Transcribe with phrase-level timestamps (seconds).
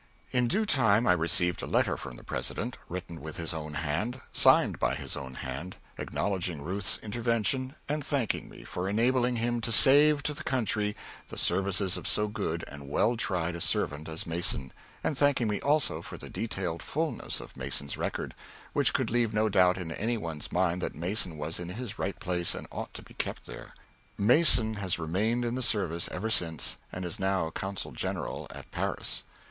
[0.31, 4.19] In due time I received a letter from the President, written with his own hand,
[4.33, 9.71] signed by his own hand, acknowledging Ruth's intervention and thanking me for enabling him to
[9.71, 10.95] save to the country
[11.27, 15.61] the services of so good and well tried a servant as Mason, and thanking me,
[15.61, 18.33] also, for the detailed fulness of Mason's record,
[18.73, 22.19] which could leave no doubt in any one's mind that Mason was in his right
[22.19, 23.75] place and ought to be kept there.
[24.17, 29.21] Mason has remained in the service ever since, and is now consul general at Paris.